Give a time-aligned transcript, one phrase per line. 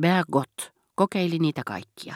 [0.00, 2.14] Bergot kokeili niitä kaikkia.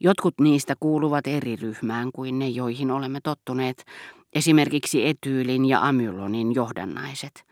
[0.00, 3.84] Jotkut niistä kuuluvat eri ryhmään kuin ne, joihin olemme tottuneet,
[4.32, 7.44] esimerkiksi etyylin ja amylonin johdannaiset.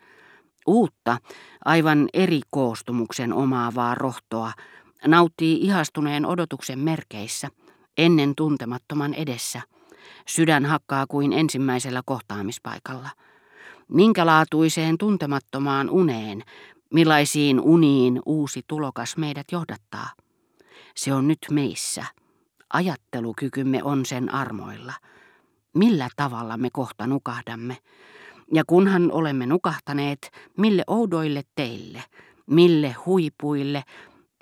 [0.67, 1.17] Uutta,
[1.65, 4.51] aivan eri koostumuksen omaavaa rohtoa
[5.07, 7.49] nauttii ihastuneen odotuksen merkeissä,
[7.97, 9.61] ennen tuntemattoman edessä.
[10.27, 13.09] Sydän hakkaa kuin ensimmäisellä kohtaamispaikalla.
[13.87, 16.43] Minkälaatuiseen tuntemattomaan uneen,
[16.93, 20.09] millaisiin uniin uusi tulokas meidät johdattaa.
[20.95, 22.05] Se on nyt meissä.
[22.73, 24.93] Ajattelukykymme on sen armoilla.
[25.75, 27.77] Millä tavalla me kohta nukahdamme?
[28.53, 32.03] Ja kunhan olemme nukahtaneet, mille oudoille teille,
[32.45, 33.83] mille huipuille,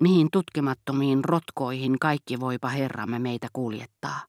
[0.02, 4.20] mihin tutkimattomiin rotkoihin kaikki voipa Herramme meitä kuljettaa.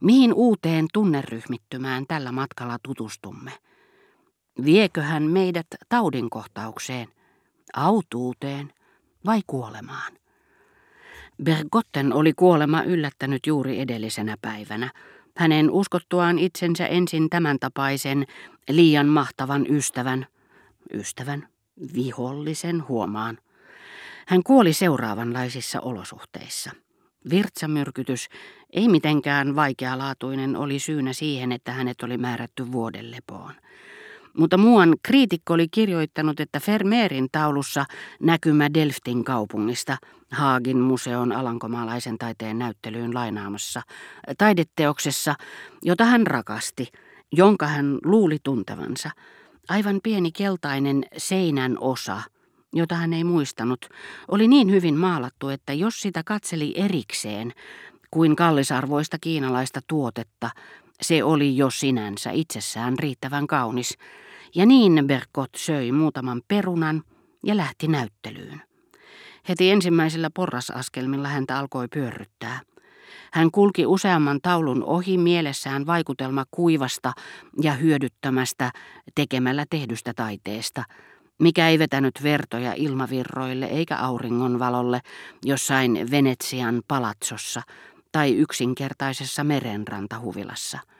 [0.00, 3.52] Mihin uuteen tunneryhmittymään tällä matkalla tutustumme?
[4.64, 7.08] Vieköhän meidät taudinkohtaukseen,
[7.76, 8.72] autuuteen
[9.26, 10.12] vai kuolemaan?
[11.42, 14.90] Bergotten oli kuolema yllättänyt juuri edellisenä päivänä.
[15.36, 18.26] Hänen uskottuaan itsensä ensin tämän tapaisen
[18.68, 20.26] liian mahtavan ystävän,
[20.92, 21.48] ystävän,
[21.94, 23.38] vihollisen huomaan.
[24.26, 26.70] Hän kuoli seuraavanlaisissa olosuhteissa.
[27.30, 28.28] Virtsamyrkytys,
[28.72, 33.52] ei mitenkään vaikealaatuinen, oli syynä siihen, että hänet oli määrätty vuoden lepoon.
[34.38, 37.84] Mutta muuan kriitikko oli kirjoittanut, että Vermeerin taulussa
[38.20, 39.96] näkymä Delftin kaupungista,
[40.30, 43.82] Haagin museon alankomaalaisen taiteen näyttelyyn lainaamassa,
[44.38, 45.34] taideteoksessa,
[45.82, 46.88] jota hän rakasti,
[47.32, 49.10] jonka hän luuli tuntevansa,
[49.68, 52.22] aivan pieni keltainen seinän osa,
[52.72, 53.88] jota hän ei muistanut,
[54.28, 57.52] oli niin hyvin maalattu, että jos sitä katseli erikseen,
[58.10, 60.50] kuin kallisarvoista kiinalaista tuotetta,
[61.02, 63.98] se oli jo sinänsä itsessään riittävän kaunis,
[64.54, 67.02] ja niin Berkot söi muutaman perunan
[67.44, 68.62] ja lähti näyttelyyn.
[69.48, 72.60] Heti ensimmäisellä porrasaskelmilla häntä alkoi pyörryttää.
[73.32, 77.12] Hän kulki useamman taulun ohi mielessään vaikutelma kuivasta
[77.62, 78.70] ja hyödyttämästä
[79.14, 80.84] tekemällä tehdystä taiteesta,
[81.38, 85.00] mikä ei vetänyt vertoja ilmavirroille eikä auringonvalolle
[85.44, 87.62] jossain Venetsian palatsossa
[88.14, 90.78] tai yksinkertaisessa merenrantahuvilassa–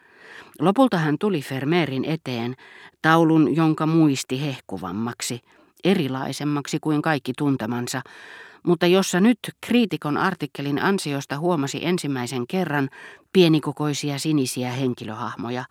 [0.61, 2.55] Lopulta hän tuli Fermeerin eteen,
[3.03, 5.41] taulun, jonka muisti hehkuvammaksi,
[5.85, 8.03] erilaisemmaksi kuin kaikki tuntemansa,
[8.63, 12.89] mutta jossa nyt kriitikon artikkelin ansiosta huomasi ensimmäisen kerran
[13.33, 15.65] pienikokoisia sinisiä henkilöhahmoja,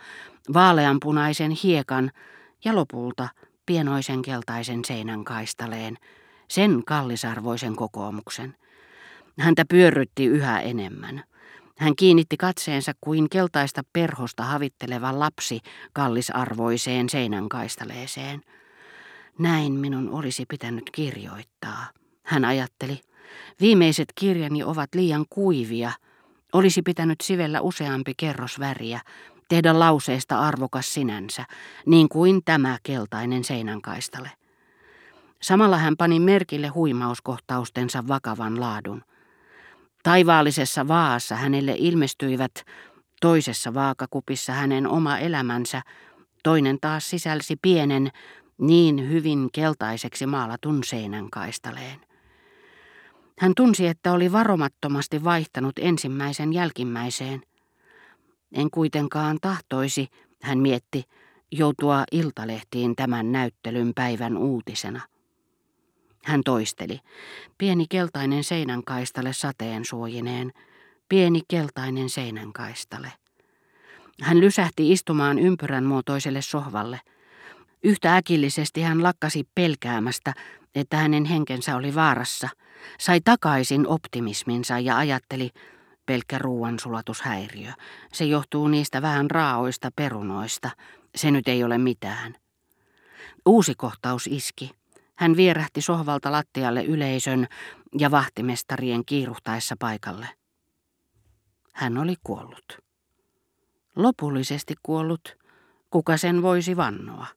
[0.54, 2.12] vaaleanpunaisen hiekan
[2.66, 3.30] ja lopulta
[3.66, 5.98] pienoisen keltaisen seinän kaistaleen,
[6.48, 8.56] sen kallisarvoisen kokoomuksen.
[9.40, 11.24] Häntä pyörrytti yhä enemmän.
[11.78, 15.60] Hän kiinnitti katseensa kuin keltaista perhosta havitteleva lapsi
[15.94, 18.42] kallisarvoiseen seinän kaistaleeseen.
[19.40, 21.88] Näin minun olisi pitänyt kirjoittaa,
[22.24, 23.02] hän ajatteli.
[23.62, 25.92] Viimeiset kirjani ovat liian kuivia.
[26.54, 29.02] Olisi pitänyt sivellä useampi kerros väriä,
[29.50, 31.46] tehdä lauseesta arvokas sinänsä,
[31.86, 34.32] niin kuin tämä keltainen seinänkaistale.
[35.42, 39.02] Samalla hän pani merkille huimauskohtaustensa vakavan laadun.
[40.04, 42.52] Taivaallisessa vaassa hänelle ilmestyivät
[43.22, 45.82] toisessa vaakakupissa hänen oma elämänsä,
[46.44, 48.12] toinen taas sisälsi pienen,
[48.58, 52.00] niin hyvin keltaiseksi maalatun seinän kaistaleen.
[53.40, 57.42] Hän tunsi, että oli varomattomasti vaihtanut ensimmäisen jälkimmäiseen.
[58.52, 60.08] En kuitenkaan tahtoisi,
[60.42, 61.04] hän mietti,
[61.52, 65.02] joutua iltalehtiin tämän näyttelyn päivän uutisena.
[66.24, 67.00] Hän toisteli.
[67.58, 70.52] Pieni keltainen seinänkaistale sateen suojineen.
[71.10, 73.12] Pieni keltainen seinänkaistale.
[74.22, 77.00] Hän lysähti istumaan ympyrän muotoiselle sohvalle.
[77.84, 80.34] Yhtä äkillisesti hän lakkasi pelkäämästä,
[80.76, 82.50] että hänen henkensä oli vaarassa.
[83.00, 85.50] Sai takaisin optimisminsa ja ajatteli,
[86.06, 87.72] pelkkä ruoansulatushäiriö.
[88.14, 90.70] Se johtuu niistä vähän raaoista perunoista.
[91.16, 92.36] Se nyt ei ole mitään.
[93.46, 94.72] Uusi kohtaus iski.
[95.24, 97.48] Hän vierähti sohvalta lattialle yleisön
[98.00, 100.28] ja vahtimestarien kiiruhtaessa paikalle.
[101.74, 102.78] Hän oli kuollut.
[103.96, 105.38] Lopullisesti kuollut,
[105.90, 107.28] kuka sen voisi vannoa.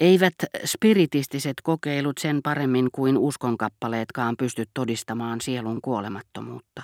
[0.00, 0.34] Eivät
[0.64, 6.82] spiritistiset kokeilut sen paremmin kuin uskonkappaleetkaan pysty todistamaan sielun kuolemattomuutta.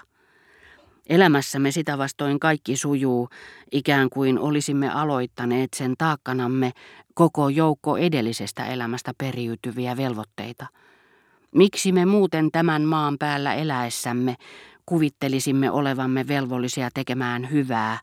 [1.08, 3.28] Elämässämme sitä vastoin kaikki sujuu,
[3.72, 6.72] ikään kuin olisimme aloittaneet sen taakkanamme
[7.14, 10.66] koko joukko edellisestä elämästä periytyviä velvoitteita.
[11.54, 14.36] Miksi me muuten tämän maan päällä eläessämme
[14.86, 17.98] kuvittelisimme olevamme velvollisia tekemään hyvää,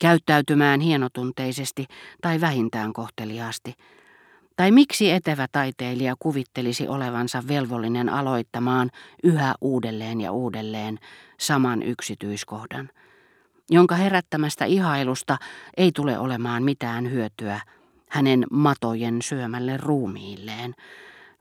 [0.00, 1.86] käyttäytymään hienotunteisesti
[2.22, 3.74] tai vähintään kohteliaasti,
[4.56, 8.90] Tai miksi etevä taiteilija kuvittelisi olevansa velvollinen aloittamaan
[9.24, 10.98] yhä uudelleen ja uudelleen
[11.38, 12.90] saman yksityiskohdan,
[13.70, 15.36] jonka herättämästä ihailusta
[15.76, 17.60] ei tule olemaan mitään hyötyä
[18.08, 20.74] hänen matojen syömälle ruumiilleen,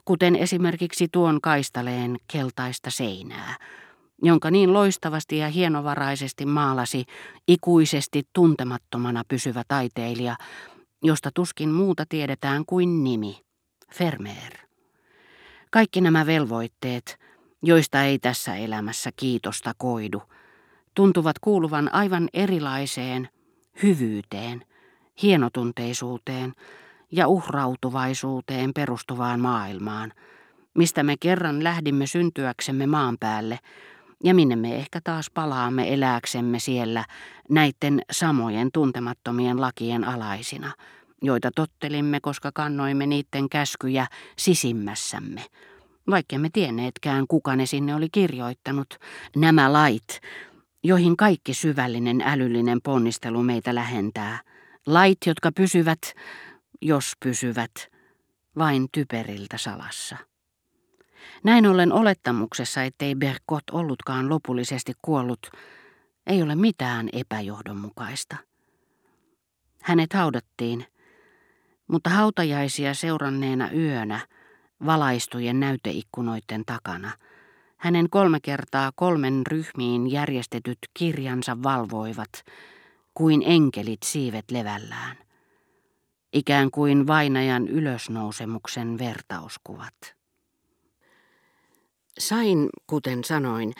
[0.06, 3.58] kuten esimerkiksi tuon kaistaleen keltaista seinää,
[4.22, 7.06] jonka niin loistavasti ja hienovaraisesti maalasi
[7.48, 10.36] ikuisesti tuntemattomana pysyvä taiteilija,
[11.04, 13.42] josta tuskin muuta tiedetään kuin nimi,
[14.00, 14.54] Vermeer.
[15.72, 17.20] Kaikki nämä velvoitteet,
[17.64, 20.22] joista ei tässä elämässä kiitosta koidu,
[20.96, 23.30] tuntuvat kuuluvan aivan erilaiseen
[23.84, 24.66] hyvyyteen,
[25.22, 26.54] hienotunteisuuteen
[27.12, 30.14] ja uhrautuvaisuuteen perustuvaan maailmaan,
[30.74, 33.60] mistä me kerran lähdimme syntyäksemme maan päälle
[34.24, 37.06] ja minne me ehkä taas palaamme elääksemme siellä
[37.50, 40.74] näiden samojen tuntemattomien lakien alaisina,
[41.22, 45.46] joita tottelimme, koska kannoimme niiden käskyjä sisimmässämme.
[46.10, 48.96] Vaikka me tienneetkään, kuka ne sinne oli kirjoittanut,
[49.36, 50.20] nämä lait,
[50.84, 54.40] joihin kaikki syvällinen älyllinen ponnistelu meitä lähentää.
[54.88, 56.00] Lait, jotka pysyvät,
[56.82, 57.72] jos pysyvät,
[58.58, 60.18] vain typeriltä salassa.
[61.44, 65.52] Näin ollen olettamuksessa, ettei Berkot ollutkaan lopullisesti kuollut,
[66.28, 68.38] ei ole mitään epäjohdonmukaista.
[69.82, 70.86] Hänet haudattiin,
[71.88, 74.20] mutta hautajaisia seuranneena yönä,
[74.86, 77.12] valaistujen näyteikkunoiden takana,
[77.78, 82.44] hänen kolme kertaa kolmen ryhmiin järjestetyt kirjansa valvoivat,
[83.14, 85.18] kuin enkelit siivet levällään.
[86.34, 90.23] Ikään kuin vainajan ylösnousemuksen vertauskuvat.
[92.20, 93.74] Sain, kuten sanoin,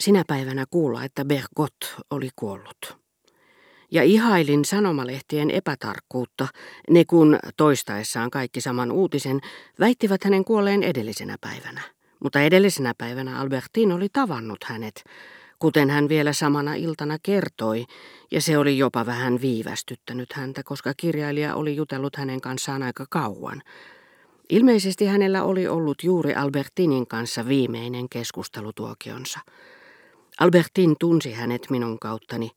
[0.00, 2.96] sinä päivänä kuulla, että Bergot oli kuollut.
[3.90, 6.48] Ja ihailin sanomalehtien epätarkkuutta,
[6.90, 9.40] ne kun toistaessaan kaikki saman uutisen
[9.80, 11.80] väittivät hänen kuolleen edellisenä päivänä.
[12.22, 15.04] Mutta edellisenä päivänä Albertin oli tavannut hänet,
[15.58, 17.84] kuten hän vielä samana iltana kertoi,
[18.30, 23.62] ja se oli jopa vähän viivästyttänyt häntä, koska kirjailija oli jutellut hänen kanssaan aika kauan.
[24.52, 29.40] Ilmeisesti hänellä oli ollut juuri Albertinin kanssa viimeinen keskustelutuokionsa.
[30.40, 32.50] Albertin tunsi hänet minun kauttani.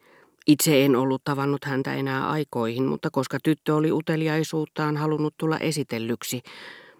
[0.47, 6.42] Itse en ollut tavannut häntä enää aikoihin, mutta koska tyttö oli uteliaisuuttaan halunnut tulla esitellyksi,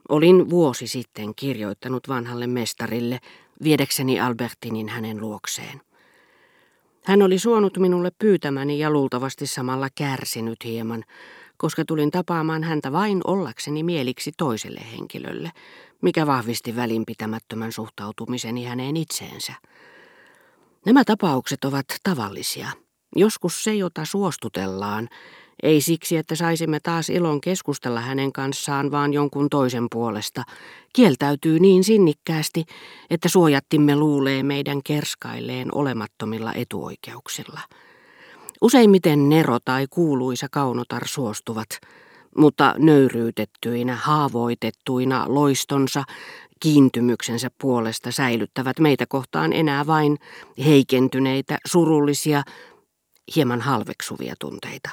[0.09, 3.19] olin vuosi sitten kirjoittanut vanhalle mestarille
[3.63, 5.81] viedäkseni Albertinin hänen luokseen.
[7.06, 11.03] Hän oli suonut minulle pyytämäni ja luultavasti samalla kärsinyt hieman,
[11.57, 15.52] koska tulin tapaamaan häntä vain ollakseni mieliksi toiselle henkilölle,
[16.02, 19.54] mikä vahvisti välinpitämättömän suhtautumiseni häneen itseensä.
[20.86, 22.69] Nämä tapaukset ovat tavallisia.
[23.16, 25.10] Joskus se, jota suostutellaan,
[25.63, 30.44] ei siksi, että saisimme taas ilon keskustella hänen kanssaan, vaan jonkun toisen puolesta,
[30.94, 32.66] kieltäytyy niin sinnikkäästi,
[33.10, 37.60] että suojattimme luulee meidän kerskailleen olemattomilla etuoikeuksilla.
[38.66, 41.68] Useimmiten Nero tai kuuluisa Kaunotar suostuvat,
[42.38, 46.04] mutta nöyryytettyinä, haavoitettuina loistonsa,
[46.60, 50.18] kiintymyksensä puolesta säilyttävät meitä kohtaan enää vain
[50.66, 52.44] heikentyneitä, surullisia,
[53.36, 54.90] hieman halveksuvia tunteita.